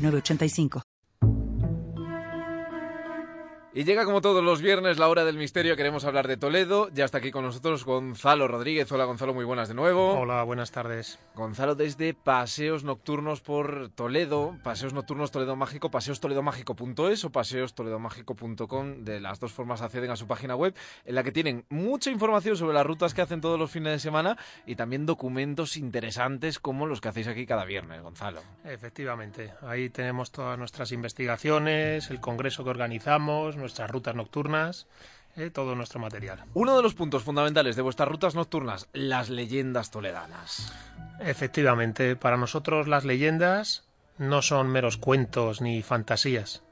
985. 0.00 0.89
Y 3.72 3.84
llega 3.84 4.04
como 4.04 4.20
todos 4.20 4.42
los 4.42 4.60
viernes 4.60 4.98
la 4.98 5.08
hora 5.08 5.24
del 5.24 5.36
misterio, 5.36 5.76
queremos 5.76 6.04
hablar 6.04 6.26
de 6.26 6.36
Toledo. 6.36 6.88
Ya 6.92 7.04
está 7.04 7.18
aquí 7.18 7.30
con 7.30 7.44
nosotros 7.44 7.84
Gonzalo 7.84 8.48
Rodríguez. 8.48 8.90
Hola 8.90 9.04
Gonzalo, 9.04 9.32
muy 9.32 9.44
buenas 9.44 9.68
de 9.68 9.74
nuevo. 9.74 10.18
Hola, 10.18 10.42
buenas 10.42 10.72
tardes. 10.72 11.20
Gonzalo 11.36 11.76
desde 11.76 12.12
Paseos 12.12 12.82
Nocturnos 12.82 13.40
por 13.40 13.90
Toledo, 13.90 14.58
Paseos 14.64 14.92
Nocturnos 14.92 15.30
Toledo 15.30 15.54
Mágico, 15.54 15.88
paseostoledomágico.es 15.88 17.24
o 17.24 17.30
paseostoledomágico.com. 17.30 19.04
De 19.04 19.20
las 19.20 19.38
dos 19.38 19.52
formas 19.52 19.82
acceden 19.82 20.10
a 20.10 20.16
su 20.16 20.26
página 20.26 20.56
web, 20.56 20.74
en 21.04 21.14
la 21.14 21.22
que 21.22 21.30
tienen 21.30 21.64
mucha 21.68 22.10
información 22.10 22.56
sobre 22.56 22.74
las 22.74 22.84
rutas 22.84 23.14
que 23.14 23.22
hacen 23.22 23.40
todos 23.40 23.56
los 23.56 23.70
fines 23.70 23.92
de 23.92 23.98
semana 24.00 24.36
y 24.66 24.74
también 24.74 25.06
documentos 25.06 25.76
interesantes 25.76 26.58
como 26.58 26.86
los 26.86 27.00
que 27.00 27.10
hacéis 27.10 27.28
aquí 27.28 27.46
cada 27.46 27.64
viernes, 27.64 28.02
Gonzalo. 28.02 28.40
Efectivamente, 28.64 29.52
ahí 29.62 29.90
tenemos 29.90 30.32
todas 30.32 30.58
nuestras 30.58 30.90
investigaciones, 30.90 32.10
el 32.10 32.20
congreso 32.20 32.64
que 32.64 32.70
organizamos 32.70 33.59
nuestras 33.60 33.90
rutas 33.90 34.14
nocturnas, 34.14 34.86
eh, 35.36 35.50
todo 35.50 35.74
nuestro 35.76 36.00
material. 36.00 36.44
Uno 36.54 36.76
de 36.76 36.82
los 36.82 36.94
puntos 36.94 37.22
fundamentales 37.22 37.76
de 37.76 37.82
vuestras 37.82 38.08
rutas 38.08 38.34
nocturnas, 38.34 38.88
las 38.92 39.30
leyendas 39.30 39.90
toledanas. 39.90 40.72
Efectivamente, 41.20 42.16
para 42.16 42.36
nosotros 42.36 42.88
las 42.88 43.04
leyendas 43.04 43.84
no 44.18 44.42
son 44.42 44.68
meros 44.68 44.96
cuentos 44.96 45.60
ni 45.60 45.82
fantasías, 45.82 46.62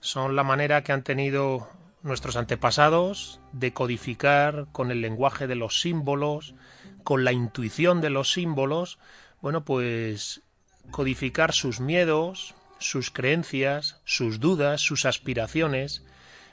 son 0.00 0.36
la 0.36 0.44
manera 0.44 0.82
que 0.82 0.92
han 0.92 1.04
tenido 1.04 1.68
nuestros 2.02 2.36
antepasados 2.36 3.40
de 3.52 3.72
codificar 3.72 4.66
con 4.72 4.90
el 4.90 5.00
lenguaje 5.00 5.46
de 5.46 5.54
los 5.54 5.80
símbolos, 5.80 6.54
con 7.04 7.24
la 7.24 7.32
intuición 7.32 8.00
de 8.00 8.10
los 8.10 8.32
símbolos, 8.32 8.98
bueno, 9.40 9.64
pues 9.64 10.42
codificar 10.90 11.52
sus 11.52 11.80
miedos, 11.80 12.54
sus 12.78 13.10
creencias, 13.10 14.00
sus 14.04 14.40
dudas, 14.40 14.80
sus 14.80 15.04
aspiraciones, 15.04 16.04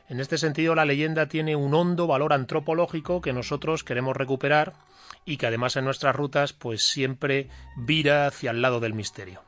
en 0.10 0.20
este 0.20 0.40
sentido, 0.40 0.74
la 0.74 0.86
leyenda 0.86 1.28
tiene 1.28 1.56
un 1.56 1.74
hondo 1.76 2.08
valor 2.08 2.34
antropológico 2.34 3.22
que 3.22 3.32
nosotros 3.32 3.84
queremos 3.84 4.18
recuperar 4.18 4.74
y 5.24 5.38
que 5.38 5.46
además 5.46 5.76
en 5.76 5.86
nuestras 5.86 6.16
rutas 6.16 6.52
pues 6.52 6.84
siempre 6.84 7.48
vira 7.78 8.26
hacia 8.26 8.50
el 8.50 8.64
lado 8.64 8.80
del 8.80 8.96
misterio. 8.96 9.44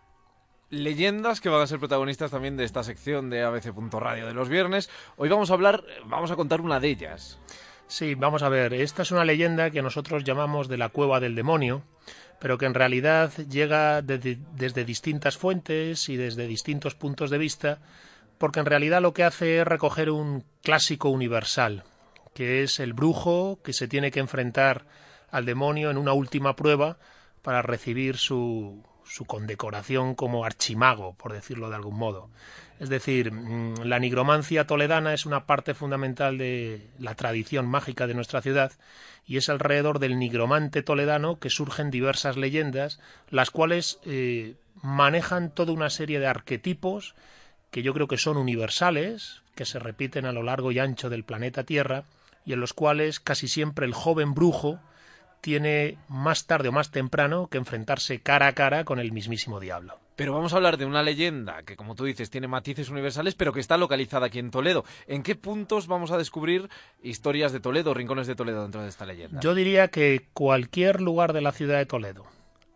Leyendas 0.69 1.41
que 1.41 1.49
van 1.49 1.61
a 1.61 1.67
ser 1.67 1.79
protagonistas 1.79 2.29
también 2.29 2.57
de 2.57 2.63
esta 2.63 2.83
sección 2.83 3.31
de 3.31 3.41
ABC.radio 3.41 4.27
de 4.27 4.33
los 4.35 4.49
viernes. 4.49 4.91
Hoy 5.17 5.29
vamos 5.29 5.49
a 5.49 5.55
hablar, 5.55 5.83
vamos 6.05 6.29
a 6.29 6.35
contar 6.35 6.61
una 6.61 6.79
de 6.79 6.89
ellas. 6.89 7.39
Sí, 7.87 8.13
vamos 8.13 8.43
a 8.43 8.49
ver, 8.49 8.73
esta 8.73 9.01
es 9.01 9.11
una 9.11 9.25
leyenda 9.25 9.71
que 9.71 9.81
nosotros 9.81 10.23
llamamos 10.23 10.69
de 10.69 10.77
la 10.77 10.89
cueva 10.89 11.19
del 11.19 11.35
demonio, 11.35 11.81
pero 12.39 12.59
que 12.59 12.67
en 12.67 12.75
realidad 12.75 13.33
llega 13.49 14.03
desde 14.03 14.85
distintas 14.85 15.37
fuentes 15.37 16.07
y 16.07 16.17
desde 16.17 16.45
distintos 16.45 16.93
puntos 16.93 17.31
de 17.31 17.39
vista 17.39 17.79
porque 18.41 18.59
en 18.59 18.65
realidad 18.65 19.03
lo 19.03 19.13
que 19.13 19.23
hace 19.23 19.59
es 19.59 19.67
recoger 19.67 20.09
un 20.09 20.43
clásico 20.63 21.09
universal, 21.09 21.83
que 22.33 22.63
es 22.63 22.79
el 22.79 22.93
brujo 22.93 23.59
que 23.63 23.71
se 23.71 23.87
tiene 23.87 24.09
que 24.09 24.19
enfrentar 24.19 24.87
al 25.29 25.45
demonio 25.45 25.91
en 25.91 25.97
una 25.97 26.13
última 26.13 26.55
prueba 26.55 26.97
para 27.43 27.61
recibir 27.61 28.17
su, 28.17 28.83
su 29.05 29.25
condecoración 29.25 30.15
como 30.15 30.43
archimago, 30.43 31.13
por 31.19 31.33
decirlo 31.33 31.69
de 31.69 31.75
algún 31.75 31.99
modo. 31.99 32.31
Es 32.79 32.89
decir, 32.89 33.31
mm, 33.31 33.83
la 33.83 33.99
nigromancia 33.99 34.65
toledana 34.65 35.13
es 35.13 35.27
una 35.27 35.45
parte 35.45 35.75
fundamental 35.75 36.39
de 36.39 36.89
la 36.97 37.13
tradición 37.13 37.67
mágica 37.67 38.07
de 38.07 38.15
nuestra 38.15 38.41
ciudad 38.41 38.71
y 39.23 39.37
es 39.37 39.49
alrededor 39.49 39.99
del 39.99 40.17
nigromante 40.17 40.81
toledano 40.81 41.37
que 41.37 41.51
surgen 41.51 41.91
diversas 41.91 42.37
leyendas, 42.37 42.99
las 43.29 43.51
cuales 43.51 43.99
eh, 44.03 44.55
manejan 44.81 45.53
toda 45.53 45.73
una 45.73 45.91
serie 45.91 46.19
de 46.19 46.25
arquetipos 46.25 47.13
que 47.71 47.81
yo 47.81 47.93
creo 47.93 48.07
que 48.07 48.17
son 48.17 48.37
universales, 48.37 49.41
que 49.55 49.65
se 49.65 49.79
repiten 49.79 50.25
a 50.25 50.31
lo 50.31 50.43
largo 50.43 50.71
y 50.71 50.79
ancho 50.79 51.09
del 51.09 51.23
planeta 51.23 51.63
Tierra, 51.63 52.03
y 52.45 52.53
en 52.53 52.59
los 52.59 52.73
cuales 52.73 53.19
casi 53.19 53.47
siempre 53.47 53.85
el 53.85 53.93
joven 53.93 54.33
brujo 54.33 54.79
tiene 55.41 55.97
más 56.07 56.45
tarde 56.45 56.69
o 56.69 56.71
más 56.71 56.91
temprano 56.91 57.47
que 57.47 57.57
enfrentarse 57.57 58.19
cara 58.19 58.47
a 58.47 58.53
cara 58.53 58.85
con 58.85 58.99
el 58.99 59.11
mismísimo 59.11 59.59
diablo. 59.59 59.99
Pero 60.15 60.33
vamos 60.33 60.53
a 60.53 60.57
hablar 60.57 60.77
de 60.77 60.85
una 60.85 61.01
leyenda 61.01 61.63
que, 61.63 61.75
como 61.75 61.95
tú 61.95 62.05
dices, 62.05 62.29
tiene 62.29 62.47
matices 62.47 62.89
universales, 62.89 63.33
pero 63.33 63.53
que 63.53 63.59
está 63.59 63.77
localizada 63.77 64.27
aquí 64.27 64.37
en 64.37 64.51
Toledo. 64.51 64.85
¿En 65.07 65.23
qué 65.23 65.35
puntos 65.35 65.87
vamos 65.87 66.11
a 66.11 66.17
descubrir 66.17 66.69
historias 67.01 67.51
de 67.51 67.59
Toledo, 67.59 67.95
rincones 67.95 68.27
de 68.27 68.35
Toledo 68.35 68.61
dentro 68.61 68.83
de 68.83 68.89
esta 68.89 69.05
leyenda? 69.05 69.39
Yo 69.41 69.55
diría 69.55 69.87
que 69.87 70.27
cualquier 70.33 71.01
lugar 71.01 71.33
de 71.33 71.41
la 71.41 71.51
ciudad 71.51 71.79
de 71.79 71.87
Toledo, 71.87 72.27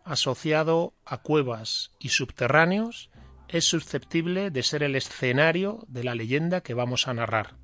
asociado 0.04 0.92
a 1.04 1.18
cuevas 1.18 1.92
y 2.00 2.08
subterráneos, 2.08 3.10
es 3.48 3.64
susceptible 3.64 4.50
de 4.50 4.62
ser 4.62 4.82
el 4.82 4.96
escenario 4.96 5.84
de 5.88 6.04
la 6.04 6.14
leyenda 6.14 6.60
que 6.60 6.74
vamos 6.74 7.08
a 7.08 7.14
narrar. 7.14 7.54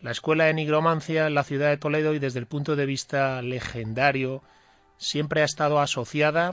La 0.00 0.10
escuela 0.10 0.44
de 0.44 0.54
nigromancia 0.54 1.26
en 1.26 1.34
la 1.34 1.44
ciudad 1.44 1.70
de 1.70 1.78
Toledo 1.78 2.14
y 2.14 2.18
desde 2.18 2.38
el 2.38 2.46
punto 2.46 2.76
de 2.76 2.86
vista 2.86 3.40
legendario 3.40 4.42
siempre 4.98 5.42
ha 5.42 5.44
estado 5.44 5.80
asociada 5.80 6.52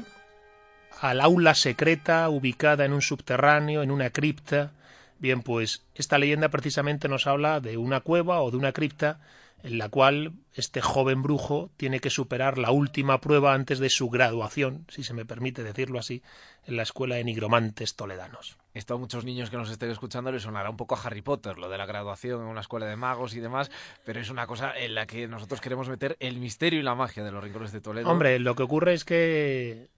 al 1.02 1.20
aula 1.22 1.56
secreta 1.56 2.30
ubicada 2.30 2.86
en 2.86 2.94
un 2.94 3.02
subterráneo, 3.02 3.82
en 3.82 3.92
una 3.92 4.10
cripta. 4.10 4.72
Bien, 5.20 5.42
pues 5.42 5.84
esta 5.96 6.18
leyenda 6.18 6.50
precisamente 6.50 7.08
nos 7.08 7.28
habla 7.28 7.60
de 7.60 7.78
una 7.78 8.00
cueva 8.00 8.42
o 8.42 8.52
de 8.52 8.58
una 8.58 8.72
cripta 8.72 9.20
en 9.64 9.78
la 9.78 9.90
cual 9.90 10.34
este 10.54 10.82
joven 10.82 11.22
brujo 11.22 11.70
tiene 11.78 12.00
que 12.00 12.10
superar 12.10 12.58
la 12.58 12.72
última 12.72 13.22
prueba 13.22 13.54
antes 13.54 13.80
de 13.80 13.90
su 13.90 14.10
graduación, 14.10 14.86
si 14.90 15.04
se 15.04 15.14
me 15.14 15.26
permite 15.26 15.64
decirlo 15.64 16.00
así, 16.00 16.24
en 16.66 16.78
la 16.78 16.84
escuela 16.84 17.16
de 17.16 17.24
nigromantes 17.24 17.96
toledanos. 17.96 18.58
Esto 18.74 18.96
a 18.96 18.98
muchos 18.98 19.26
niños 19.26 19.50
que 19.50 19.58
nos 19.58 19.70
estén 19.70 19.92
escuchando 19.92 20.32
les 20.32 20.44
sonará 20.44 20.70
un 20.70 20.78
poco 20.78 20.96
a 20.96 21.02
Harry 21.02 21.22
Potter, 21.22 21.58
lo 21.58 21.70
de 21.70 21.78
la 21.78 21.86
graduación 21.86 22.42
en 22.42 22.48
una 22.48 22.62
escuela 22.62 22.86
de 22.86 22.96
magos 22.96 23.36
y 23.36 23.40
demás, 23.40 23.70
pero 24.06 24.20
es 24.20 24.30
una 24.30 24.48
cosa 24.48 24.78
en 24.78 24.96
la 24.96 25.06
que 25.06 25.28
nosotros 25.28 25.62
queremos 25.62 25.90
meter 25.90 26.18
el 26.20 26.38
misterio 26.38 26.80
y 26.80 26.84
la 26.84 26.96
magia 26.96 27.24
de 27.24 27.32
los 27.32 27.44
rincones 27.44 27.72
de 27.72 27.82
Toledo. 27.82 28.10
Hombre, 28.10 28.40
lo 28.40 28.56
que 28.56 28.64
ocurre 28.64 28.94
es 28.94 29.06
que 29.06 29.90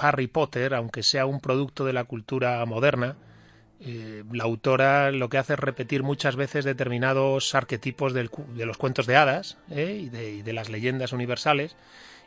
Harry 0.00 0.26
Potter, 0.26 0.74
aunque 0.74 1.02
sea 1.02 1.26
un 1.26 1.40
producto 1.40 1.84
de 1.84 1.92
la 1.92 2.04
cultura 2.04 2.64
moderna, 2.66 3.16
eh, 3.80 4.24
la 4.32 4.44
autora 4.44 5.12
lo 5.12 5.28
que 5.28 5.38
hace 5.38 5.52
es 5.52 5.58
repetir 5.58 6.02
muchas 6.02 6.34
veces 6.34 6.64
determinados 6.64 7.54
arquetipos 7.54 8.12
de 8.12 8.28
los 8.66 8.76
cuentos 8.76 9.06
de 9.06 9.16
hadas 9.16 9.56
eh, 9.70 10.00
y, 10.04 10.08
de, 10.42 10.52
las 10.52 10.68
leyendas 10.68 11.12
universales, 11.12 11.76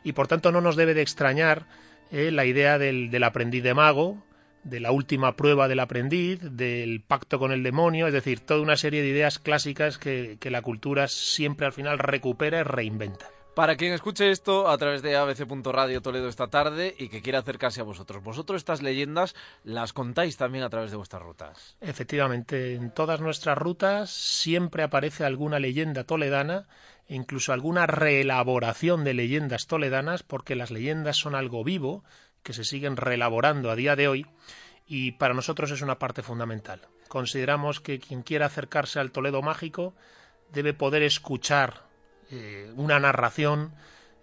y 0.02 0.12
por 0.12 0.28
tanto 0.28 0.50
no 0.50 0.60
nos 0.60 0.76
debe 0.76 0.94
de 0.94 1.02
extrañar 1.02 1.66
eh, 2.10 2.30
la 2.30 2.46
idea 2.46 2.78
del, 2.78 3.22
aprendiz 3.22 3.62
de 3.62 3.74
mago, 3.74 4.24
de 4.64 4.80
la 4.80 4.92
última 4.92 5.36
prueba 5.36 5.68
del 5.68 5.80
aprendiz, 5.80 6.40
del 6.40 7.02
pacto 7.02 7.38
con 7.38 7.52
el 7.52 7.62
demonio, 7.62 8.06
es 8.06 8.12
decir, 8.12 8.40
toda 8.40 8.62
una 8.62 8.76
serie 8.76 9.02
de 9.02 9.08
ideas 9.08 9.38
clásicas 9.38 9.98
que 9.98 10.38
la 10.44 10.62
cultura 10.62 11.08
siempre 11.08 11.66
al 11.66 11.72
final 11.72 11.98
recupera 11.98 12.60
y 12.60 12.62
reinventa. 12.62 13.26
Para 13.54 13.76
quien 13.76 13.92
escuche 13.92 14.30
esto 14.30 14.66
a 14.68 14.78
través 14.78 15.02
de 15.02 15.14
abc.radio 15.14 16.00
Toledo 16.00 16.28
esta 16.28 16.48
tarde 16.48 16.94
y 16.98 17.08
que 17.10 17.20
quiera 17.20 17.40
acercarse 17.40 17.82
a 17.82 17.84
vosotros, 17.84 18.22
vosotros 18.22 18.56
estas 18.56 18.80
leyendas 18.80 19.34
las 19.62 19.92
contáis 19.92 20.38
también 20.38 20.64
a 20.64 20.70
través 20.70 20.90
de 20.90 20.96
vuestras 20.96 21.22
rutas. 21.22 21.76
Efectivamente, 21.82 22.74
en 22.74 22.90
todas 22.90 23.20
nuestras 23.20 23.58
rutas 23.58 24.08
siempre 24.10 24.82
aparece 24.82 25.26
alguna 25.26 25.58
leyenda 25.58 26.04
toledana 26.04 26.66
e 27.06 27.14
incluso 27.14 27.52
alguna 27.52 27.86
reelaboración 27.86 29.04
de 29.04 29.12
leyendas 29.12 29.66
toledanas, 29.66 30.22
porque 30.22 30.56
las 30.56 30.70
leyendas 30.70 31.18
son 31.18 31.34
algo 31.34 31.62
vivo 31.62 32.04
que 32.42 32.54
se 32.54 32.64
siguen 32.64 32.96
reelaborando 32.96 33.70
a 33.70 33.76
día 33.76 33.96
de 33.96 34.08
hoy 34.08 34.26
y 34.86 35.12
para 35.12 35.34
nosotros 35.34 35.70
es 35.72 35.82
una 35.82 35.98
parte 35.98 36.22
fundamental. 36.22 36.88
Consideramos 37.08 37.80
que 37.80 38.00
quien 38.00 38.22
quiera 38.22 38.46
acercarse 38.46 38.98
al 38.98 39.12
Toledo 39.12 39.42
mágico 39.42 39.94
debe 40.50 40.72
poder 40.72 41.02
escuchar 41.02 41.91
eh, 42.32 42.72
una 42.76 42.98
narración 42.98 43.72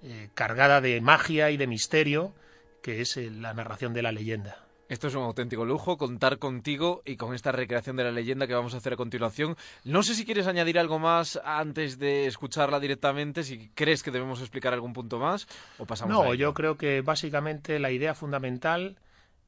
eh, 0.02 0.30
cargada 0.34 0.82
de 0.82 1.00
magia 1.00 1.52
y 1.52 1.58
de 1.58 1.68
misterio, 1.68 2.34
que 2.82 3.02
es 3.02 3.16
eh, 3.18 3.30
la 3.30 3.54
narración 3.54 3.94
de 3.94 4.02
la 4.02 4.12
leyenda. 4.12 4.66
Esto 4.88 5.08
es 5.08 5.14
un 5.14 5.22
auténtico 5.22 5.64
lujo, 5.64 6.00
contar 6.00 6.40
contigo 6.40 7.04
y 7.06 7.18
con 7.18 7.36
esta 7.36 7.52
recreación 7.52 7.96
de 7.96 8.06
la 8.06 8.12
leyenda 8.12 8.48
que 8.48 8.56
vamos 8.56 8.74
a 8.74 8.78
hacer 8.78 8.94
a 8.94 8.98
continuación. 8.98 9.56
No 9.84 10.02
sé 10.02 10.16
si 10.16 10.26
quieres 10.26 10.48
añadir 10.48 10.80
algo 10.80 10.98
más 10.98 11.40
antes 11.46 12.00
de 12.00 12.26
escucharla 12.26 12.80
directamente, 12.80 13.44
si 13.44 13.70
crees 13.76 14.02
que 14.02 14.10
debemos 14.10 14.42
explicar 14.42 14.74
algún 14.74 14.94
punto 14.94 15.20
más 15.20 15.48
o 15.78 15.86
pasamos 15.86 16.12
No, 16.12 16.34
yo 16.34 16.56
creo 16.56 16.78
que 16.78 17.02
básicamente 17.02 17.78
la 17.78 17.92
idea 17.92 18.16
fundamental 18.16 18.98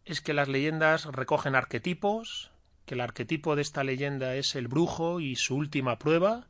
es 0.06 0.22
que 0.22 0.34
las 0.34 0.48
leyendas 0.48 1.06
recogen 1.06 1.56
arquetipos, 1.56 2.52
que 2.86 2.94
el 2.94 3.02
arquetipo 3.02 3.56
de 3.56 3.64
esta 3.64 3.84
leyenda 3.84 4.36
es 4.36 4.56
el 4.56 4.68
brujo 4.68 5.20
y 5.20 5.36
su 5.36 5.56
última 5.56 5.98
prueba, 5.98 6.46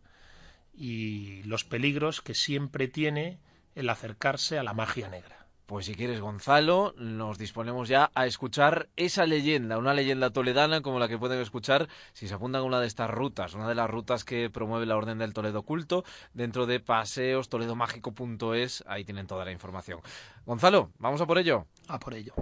y 0.73 1.44
los 1.44 1.63
peligros 1.63 2.21
que 2.21 2.33
siempre 2.33 2.88
tiene 2.88 3.39
el 3.75 3.89
acercarse 3.89 4.57
a 4.57 4.63
la 4.63 4.73
magia 4.73 5.09
negra. 5.09 5.41
Pues 5.71 5.85
si 5.85 5.95
quieres, 5.95 6.19
Gonzalo, 6.19 6.94
nos 6.97 7.38
disponemos 7.38 7.88
ya 7.88 8.12
a 8.13 8.25
escuchar 8.25 8.89
esa 8.97 9.25
leyenda, 9.25 9.77
una 9.77 9.94
leyenda 9.94 10.29
toledana 10.31 10.81
como 10.81 11.00
la 11.00 11.07
que 11.07 11.18
pueden 11.18 11.39
escuchar 11.39 11.88
si 12.12 12.27
se 12.27 12.33
apuntan 12.33 12.59
a 12.59 12.65
una 12.65 12.81
de 12.81 12.88
estas 12.88 13.09
rutas, 13.09 13.53
una 13.53 13.69
de 13.69 13.75
las 13.75 13.89
rutas 13.89 14.25
que 14.25 14.50
promueve 14.50 14.85
la 14.85 14.97
Orden 14.97 15.18
del 15.18 15.33
Toledo 15.33 15.63
Culto 15.63 16.03
dentro 16.33 16.65
de 16.65 16.81
paseos 16.81 17.47
toledomágico.es, 17.47 18.83
ahí 18.85 19.06
tienen 19.06 19.27
toda 19.27 19.45
la 19.45 19.53
información. 19.53 20.01
Gonzalo, 20.45 20.91
vamos 21.00 21.21
a 21.21 21.25
por 21.25 21.38
ello. 21.38 21.65
A 21.88 21.97
por 22.00 22.15
ello. 22.15 22.33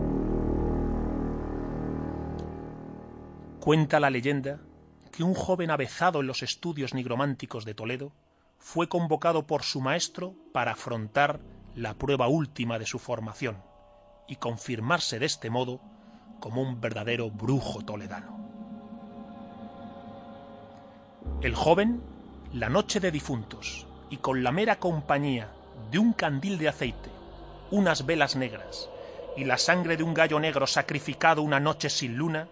Cuenta 3.60 4.00
la 4.00 4.10
leyenda 4.10 4.60
que 5.12 5.24
un 5.24 5.34
joven 5.34 5.72
avezado 5.72 6.22
en 6.22 6.28
los 6.28 6.44
estudios 6.44 6.94
nigrománticos 6.94 7.66
de 7.66 7.74
Toledo 7.74 8.12
fue 8.58 8.90
convocado 8.90 9.48
por 9.48 9.64
su 9.64 9.82
maestro 9.82 10.36
para 10.54 10.74
afrontar 10.74 11.40
la 11.76 11.94
prueba 11.94 12.28
última 12.28 12.78
de 12.80 12.86
su 12.86 13.00
formación 13.00 13.58
y 14.28 14.36
confirmarse 14.36 15.20
de 15.20 15.26
este 15.26 15.50
modo 15.50 15.82
como 16.40 16.62
un 16.62 16.80
verdadero 16.80 17.30
brujo 17.30 17.82
toledano. 17.84 18.38
El 21.42 21.56
joven, 21.56 22.02
la 22.54 22.70
noche 22.70 23.00
de 23.00 23.12
difuntos, 23.12 23.88
y 24.10 24.18
con 24.18 24.44
la 24.44 24.52
mera 24.52 24.80
compañía 24.80 25.52
de 25.92 26.00
un 26.00 26.14
candil 26.14 26.58
de 26.58 26.70
aceite, 26.70 27.10
unas 27.72 28.06
velas 28.06 28.36
negras 28.36 28.90
y 29.38 29.44
la 29.46 29.58
sangre 29.58 29.96
de 29.96 30.04
un 30.04 30.14
gallo 30.14 30.40
negro 30.40 30.68
sacrificado 30.68 31.42
una 31.42 31.60
noche 31.60 31.90
sin 31.90 32.16
luna, 32.16 32.50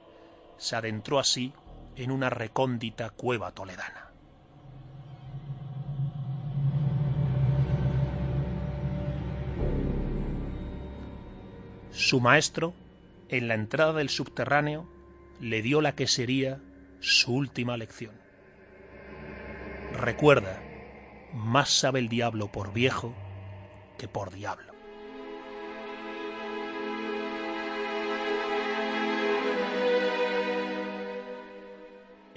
se 0.58 0.76
adentró 0.76 1.20
así 1.20 1.54
en 1.98 2.12
una 2.12 2.30
recóndita 2.30 3.10
cueva 3.10 3.52
toledana. 3.52 4.12
Su 11.92 12.22
maestro, 12.22 12.76
en 13.30 13.48
la 13.48 13.56
entrada 13.56 13.94
del 13.94 14.10
subterráneo, 14.10 14.88
le 15.42 15.64
dio 15.64 15.82
la 15.82 15.96
que 15.96 16.08
sería 16.08 16.62
su 17.00 17.34
última 17.34 17.76
lección. 17.76 18.16
Recuerda, 19.94 20.62
más 21.34 21.70
sabe 21.70 22.00
el 22.00 22.08
diablo 22.08 22.52
por 22.52 22.72
viejo 22.72 23.16
que 23.98 24.08
por 24.08 24.32
diablo. 24.32 24.77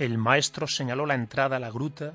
El 0.00 0.16
maestro 0.16 0.66
señaló 0.66 1.04
la 1.04 1.12
entrada 1.12 1.56
a 1.56 1.60
la 1.60 1.70
gruta 1.70 2.14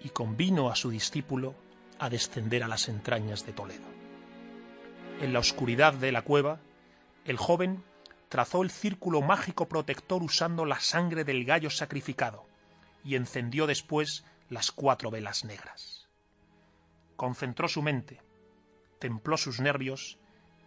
y 0.00 0.10
convino 0.10 0.70
a 0.70 0.76
su 0.76 0.88
discípulo 0.88 1.56
a 1.98 2.08
descender 2.08 2.62
a 2.62 2.68
las 2.68 2.88
entrañas 2.88 3.44
de 3.44 3.52
Toledo. 3.52 3.88
En 5.20 5.32
la 5.32 5.40
oscuridad 5.40 5.94
de 5.94 6.12
la 6.12 6.22
cueva, 6.22 6.60
el 7.24 7.36
joven 7.36 7.82
trazó 8.28 8.62
el 8.62 8.70
círculo 8.70 9.20
mágico 9.20 9.66
protector 9.66 10.22
usando 10.22 10.64
la 10.64 10.78
sangre 10.78 11.24
del 11.24 11.44
gallo 11.44 11.70
sacrificado 11.70 12.46
y 13.02 13.16
encendió 13.16 13.66
después 13.66 14.24
las 14.48 14.70
cuatro 14.70 15.10
velas 15.10 15.44
negras. 15.44 16.06
Concentró 17.16 17.66
su 17.66 17.82
mente, 17.82 18.22
templó 19.00 19.36
sus 19.38 19.58
nervios 19.58 20.18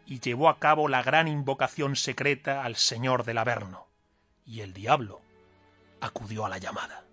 y 0.05 0.19
llevó 0.19 0.49
a 0.49 0.59
cabo 0.59 0.89
la 0.89 1.01
gran 1.01 1.29
invocación 1.29 1.95
secreta 1.95 2.65
al 2.65 2.75
Señor 2.75 3.23
del 3.23 3.37
Averno, 3.37 3.87
y 4.45 4.59
el 4.59 4.73
diablo 4.73 5.21
acudió 6.01 6.45
a 6.45 6.49
la 6.49 6.57
llamada. 6.57 7.05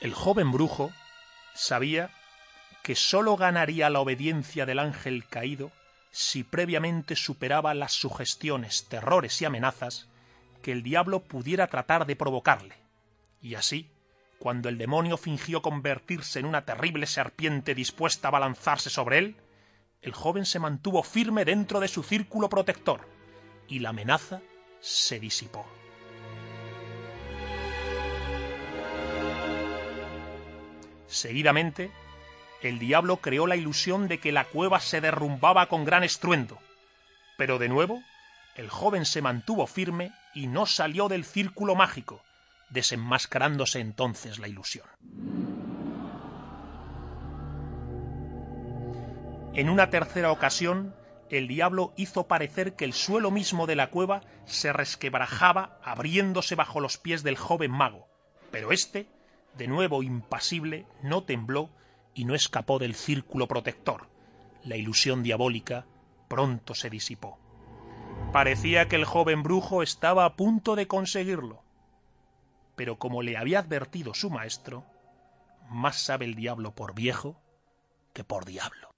El 0.00 0.12
joven 0.12 0.52
brujo 0.52 0.92
sabía 1.54 2.10
que 2.82 2.94
sólo 2.94 3.38
ganaría 3.38 3.88
la 3.88 4.00
obediencia 4.00 4.66
del 4.66 4.78
ángel 4.78 5.26
caído 5.26 5.72
si 6.10 6.44
previamente 6.44 7.16
superaba 7.16 7.72
las 7.72 7.92
sugestiones, 7.92 8.84
terrores 8.88 9.40
y 9.40 9.46
amenazas 9.46 10.06
que 10.62 10.72
el 10.72 10.82
diablo 10.82 11.20
pudiera 11.20 11.68
tratar 11.68 12.04
de 12.04 12.16
provocarle, 12.16 12.76
y 13.40 13.54
así 13.54 13.93
cuando 14.44 14.68
el 14.68 14.76
demonio 14.76 15.16
fingió 15.16 15.62
convertirse 15.62 16.38
en 16.38 16.44
una 16.44 16.66
terrible 16.66 17.06
serpiente 17.06 17.74
dispuesta 17.74 18.28
a 18.28 18.30
balanzarse 18.30 18.90
sobre 18.90 19.16
él, 19.16 19.36
el 20.02 20.12
joven 20.12 20.44
se 20.44 20.58
mantuvo 20.58 21.02
firme 21.02 21.46
dentro 21.46 21.80
de 21.80 21.88
su 21.88 22.02
círculo 22.02 22.50
protector 22.50 23.08
y 23.68 23.78
la 23.78 23.88
amenaza 23.88 24.42
se 24.80 25.18
disipó. 25.18 25.64
Seguidamente, 31.06 31.90
el 32.60 32.78
diablo 32.78 33.22
creó 33.22 33.46
la 33.46 33.56
ilusión 33.56 34.08
de 34.08 34.18
que 34.20 34.30
la 34.30 34.44
cueva 34.44 34.78
se 34.80 35.00
derrumbaba 35.00 35.70
con 35.70 35.86
gran 35.86 36.04
estruendo, 36.04 36.58
pero 37.38 37.58
de 37.58 37.70
nuevo 37.70 38.02
el 38.56 38.68
joven 38.68 39.06
se 39.06 39.22
mantuvo 39.22 39.66
firme 39.66 40.12
y 40.34 40.48
no 40.48 40.66
salió 40.66 41.08
del 41.08 41.24
círculo 41.24 41.74
mágico, 41.74 42.22
desenmascarándose 42.70 43.80
entonces 43.80 44.38
la 44.38 44.48
ilusión. 44.48 44.86
En 49.54 49.68
una 49.68 49.88
tercera 49.90 50.32
ocasión, 50.32 50.94
el 51.30 51.48
diablo 51.48 51.92
hizo 51.96 52.26
parecer 52.26 52.74
que 52.74 52.84
el 52.84 52.92
suelo 52.92 53.30
mismo 53.30 53.66
de 53.66 53.76
la 53.76 53.90
cueva 53.90 54.22
se 54.46 54.72
resquebrajaba 54.72 55.78
abriéndose 55.82 56.54
bajo 56.54 56.80
los 56.80 56.98
pies 56.98 57.22
del 57.22 57.36
joven 57.36 57.70
mago, 57.70 58.08
pero 58.50 58.72
éste, 58.72 59.08
de 59.56 59.68
nuevo 59.68 60.02
impasible, 60.02 60.86
no 61.02 61.22
tembló 61.22 61.70
y 62.14 62.24
no 62.24 62.34
escapó 62.34 62.78
del 62.78 62.94
círculo 62.94 63.46
protector. 63.46 64.08
La 64.64 64.76
ilusión 64.76 65.22
diabólica 65.22 65.86
pronto 66.28 66.74
se 66.74 66.90
disipó. 66.90 67.38
Parecía 68.32 68.88
que 68.88 68.96
el 68.96 69.04
joven 69.04 69.42
brujo 69.42 69.82
estaba 69.82 70.24
a 70.24 70.34
punto 70.34 70.74
de 70.74 70.86
conseguirlo 70.86 71.63
pero 72.76 72.98
como 72.98 73.22
le 73.22 73.36
había 73.36 73.60
advertido 73.60 74.14
su 74.14 74.30
maestro, 74.30 74.84
más 75.68 75.96
sabe 75.96 76.24
el 76.24 76.34
diablo 76.34 76.74
por 76.74 76.94
viejo 76.94 77.40
que 78.12 78.24
por 78.24 78.44
diablo. 78.44 78.88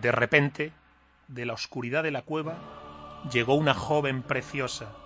De 0.00 0.10
repente, 0.10 0.72
de 1.28 1.46
la 1.46 1.52
oscuridad 1.52 2.02
de 2.02 2.10
la 2.10 2.22
cueva, 2.22 2.58
llegó 3.32 3.54
una 3.54 3.72
joven 3.72 4.22
preciosa, 4.22 4.96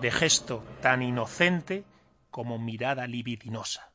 de 0.00 0.10
gesto 0.10 0.62
tan 0.82 1.02
inocente 1.02 1.84
como 2.30 2.58
mirada 2.58 3.06
libidinosa. 3.06 3.90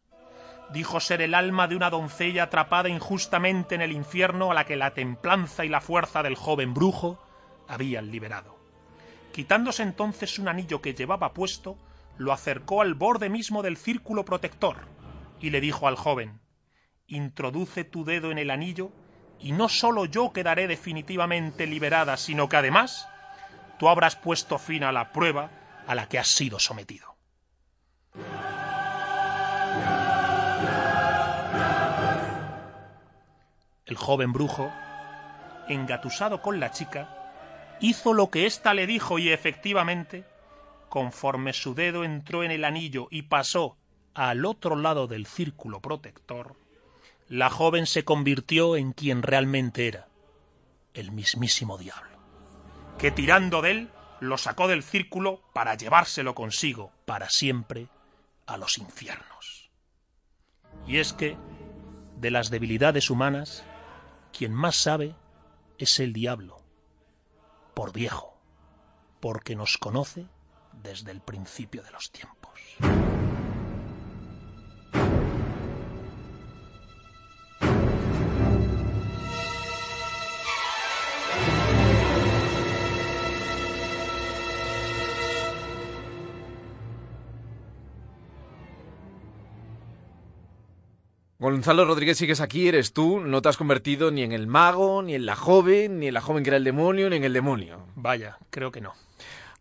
Dijo 0.71 0.99
ser 0.99 1.21
el 1.21 1.33
alma 1.33 1.67
de 1.67 1.75
una 1.75 1.89
doncella 1.89 2.43
atrapada 2.43 2.89
injustamente 2.89 3.75
en 3.75 3.81
el 3.81 3.91
infierno 3.91 4.51
a 4.51 4.53
la 4.53 4.65
que 4.65 4.75
la 4.75 4.93
templanza 4.93 5.65
y 5.65 5.69
la 5.69 5.81
fuerza 5.81 6.23
del 6.23 6.35
joven 6.35 6.73
brujo 6.73 7.23
habían 7.67 8.11
liberado. 8.11 8.58
Quitándose 9.33 9.83
entonces 9.83 10.39
un 10.39 10.47
anillo 10.47 10.81
que 10.81 10.93
llevaba 10.93 11.33
puesto, 11.33 11.77
lo 12.17 12.33
acercó 12.33 12.81
al 12.81 12.95
borde 12.95 13.29
mismo 13.29 13.63
del 13.63 13.77
círculo 13.77 14.25
protector 14.25 14.77
y 15.39 15.51
le 15.51 15.61
dijo 15.61 15.87
al 15.87 15.95
joven 15.95 16.41
Introduce 17.07 17.85
tu 17.85 18.05
dedo 18.05 18.31
en 18.31 18.37
el 18.37 18.51
anillo 18.51 18.91
y 19.39 19.51
no 19.51 19.69
sólo 19.69 20.05
yo 20.05 20.31
quedaré 20.33 20.67
definitivamente 20.67 21.65
liberada, 21.65 22.17
sino 22.17 22.49
que 22.49 22.57
además 22.57 23.07
tú 23.79 23.87
habrás 23.87 24.15
puesto 24.15 24.59
fin 24.59 24.83
a 24.83 24.91
la 24.91 25.11
prueba 25.11 25.49
a 25.87 25.95
la 25.95 26.07
que 26.07 26.19
has 26.19 26.27
sido 26.27 26.59
sometido. 26.59 27.15
El 33.85 33.95
joven 33.95 34.33
brujo, 34.33 34.71
engatusado 35.67 36.43
con 36.43 36.59
la 36.59 36.69
chica, 36.69 37.18
hizo 37.81 38.13
lo 38.13 38.29
que 38.29 38.45
ésta 38.45 38.73
le 38.73 38.87
dijo 38.87 39.19
y 39.19 39.29
efectivamente, 39.29 40.25
conforme 40.89 41.53
su 41.53 41.75
dedo 41.75 42.03
entró 42.03 42.43
en 42.43 42.51
el 42.51 42.65
anillo 42.65 43.07
y 43.11 43.23
pasó 43.23 43.77
al 44.13 44.45
otro 44.45 44.75
lado 44.75 45.07
del 45.07 45.25
círculo 45.25 45.81
protector, 45.81 46.55
la 47.27 47.49
joven 47.49 47.85
se 47.85 48.03
convirtió 48.03 48.75
en 48.75 48.91
quien 48.91 49.21
realmente 49.21 49.87
era, 49.87 50.07
el 50.93 51.11
mismísimo 51.11 51.77
diablo, 51.77 52.17
que 52.97 53.11
tirando 53.11 53.61
de 53.61 53.71
él 53.71 53.89
lo 54.19 54.37
sacó 54.37 54.67
del 54.67 54.83
círculo 54.83 55.41
para 55.53 55.75
llevárselo 55.75 56.35
consigo 56.35 56.91
para 57.05 57.29
siempre 57.29 57.87
a 58.45 58.57
los 58.57 58.77
infiernos. 58.77 59.69
Y 60.87 60.97
es 60.97 61.13
que, 61.13 61.37
de 62.17 62.31
las 62.31 62.49
debilidades 62.49 63.09
humanas, 63.09 63.63
quien 64.35 64.53
más 64.53 64.75
sabe 64.75 65.15
es 65.77 65.99
el 65.99 66.13
diablo, 66.13 66.61
por 67.79 67.93
viejo 67.93 68.37
porque 69.21 69.55
nos 69.55 69.77
conoce 69.77 70.27
desde 70.83 71.11
el 71.11 71.21
principio 71.21 71.81
de 71.81 71.91
los 71.91 72.11
tiempos. 72.11 72.51
Gonzalo 91.41 91.85
Rodríguez, 91.85 92.17
sigues 92.17 92.41
aquí, 92.41 92.67
eres 92.67 92.91
tú, 92.91 93.21
no 93.21 93.41
te 93.41 93.47
has 93.47 93.55
convertido 93.55 94.11
ni 94.11 94.23
en 94.23 94.33
el 94.33 94.45
mago, 94.45 95.01
ni 95.01 95.15
en 95.15 95.25
la 95.25 95.37
joven, 95.37 95.97
ni 95.97 96.09
en 96.09 96.13
la 96.13 96.19
joven 96.19 96.43
que 96.43 96.49
era 96.49 96.57
el 96.57 96.65
demonio, 96.65 97.09
ni 97.09 97.15
en 97.15 97.23
el 97.23 97.31
demonio. 97.31 97.87
Vaya, 97.95 98.37
creo 98.49 98.73
que 98.73 98.81
no. 98.81 98.93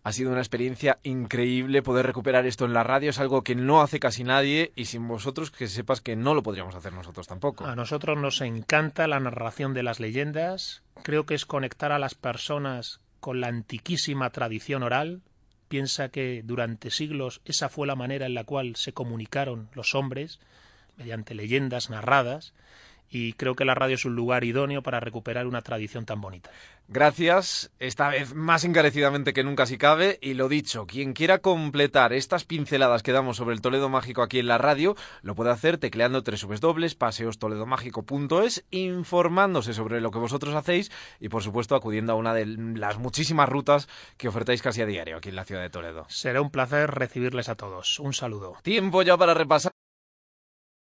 Ha 0.03 0.11
sido 0.11 0.33
una 0.33 0.41
experiencia 0.41 0.99
increíble 1.05 1.83
poder 1.83 2.05
recuperar 2.05 2.47
esto 2.47 2.65
en 2.65 2.73
la 2.73 2.83
radio, 2.83 3.11
es 3.11 3.21
algo 3.21 3.45
que 3.45 3.55
no 3.55 3.81
hace 3.81 4.01
casi 4.01 4.25
nadie 4.25 4.73
y 4.75 4.87
sin 4.87 5.07
vosotros 5.07 5.53
que 5.53 5.69
sepas 5.69 6.01
que 6.01 6.17
no 6.17 6.35
lo 6.35 6.43
podríamos 6.43 6.75
hacer 6.75 6.93
nosotros 6.93 7.29
tampoco. 7.29 7.65
A 7.65 7.77
nosotros 7.77 8.19
nos 8.19 8.41
encanta 8.41 9.07
la 9.07 9.21
narración 9.21 9.73
de 9.73 9.85
las 9.85 10.01
leyendas, 10.01 10.83
creo 11.05 11.27
que 11.27 11.35
es 11.35 11.47
conectar 11.47 11.93
a 11.93 12.01
las 12.01 12.17
personas 12.17 12.99
con 13.21 13.41
la 13.41 13.47
antiquísima 13.47 14.31
tradición 14.31 14.83
oral. 14.83 15.23
Piensa 15.69 16.09
que 16.09 16.43
durante 16.45 16.91
siglos 16.91 17.41
esa 17.45 17.69
fue 17.69 17.87
la 17.87 17.95
manera 17.95 18.27
en 18.27 18.35
la 18.35 18.43
cual 18.43 18.75
se 18.75 18.93
comunicaron 18.93 19.69
los 19.75 19.95
hombres 19.95 20.41
mediante 20.99 21.35
leyendas 21.35 21.91
narradas 21.91 22.55
y 23.11 23.33
creo 23.35 23.55
que 23.55 23.65
la 23.65 23.75
radio 23.75 23.95
es 23.95 24.05
un 24.05 24.15
lugar 24.15 24.45
idóneo 24.45 24.83
para 24.83 25.01
recuperar 25.01 25.47
una 25.47 25.63
tradición 25.63 26.05
tan 26.05 26.21
bonita. 26.21 26.51
Gracias, 26.91 27.71
esta 27.79 28.09
vez 28.09 28.35
más 28.35 28.65
encarecidamente 28.65 29.35
que 29.35 29.45
nunca 29.45 29.67
si 29.67 29.77
cabe, 29.77 30.19
y 30.23 30.33
lo 30.35 30.49
dicho, 30.49 30.87
quien 30.87 31.13
quiera 31.13 31.39
completar 31.39 32.15
estas 32.15 32.45
pinceladas 32.45 33.03
que 33.03 33.13
damos 33.13 33.37
sobre 33.37 33.55
el 33.55 33.61
Toledo 33.61 33.91
Mágico 33.91 34.23
aquí 34.23 34.39
en 34.39 34.47
la 34.47 34.57
radio, 34.57 34.97
lo 35.21 35.35
puede 35.35 35.51
hacer 35.51 35.77
tecleando 35.77 36.23
www.paseostoledomágico.es, 36.23 38.65
informándose 38.71 39.75
sobre 39.75 40.01
lo 40.01 40.11
que 40.11 40.19
vosotros 40.19 40.55
hacéis 40.55 40.91
y 41.21 41.29
por 41.29 41.43
supuesto 41.43 41.75
acudiendo 41.75 42.15
a 42.15 42.17
una 42.17 42.33
de 42.33 42.47
las 42.47 42.97
muchísimas 42.99 43.51
rutas 43.51 43.87
que 44.17 44.29
ofertáis 44.29 44.63
casi 44.63 44.81
a 44.81 44.87
diario 44.87 45.19
aquí 45.19 45.29
en 45.29 45.37
la 45.37 45.45
ciudad 45.45 45.61
de 45.61 45.71
Toledo. 45.71 46.07
Será 46.09 46.41
un 46.41 46.51
placer 46.51 46.91
recibirles 46.91 47.51
a 47.51 47.55
todos. 47.55 48.01
Un 48.01 48.15
saludo. 48.15 48.57
Tiempo 48.63 49.03
ya 49.03 49.19
para 49.19 49.35
repasar 49.35 49.73